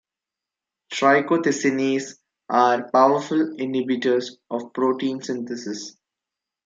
Trichothecenes 0.91 2.15
are 2.49 2.89
powerful 2.89 3.53
inhibitors 3.59 4.35
of 4.49 4.73
protein 4.73 5.21
synthesis. 5.21 5.95